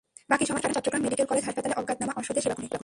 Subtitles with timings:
[0.31, 2.77] বাকি সময় কাটান চট্টগ্রাম মেডিকেল কলেজ হাসপাতালে অজ্ঞাতনামা, অসহায় রোগীদের সেবা করে।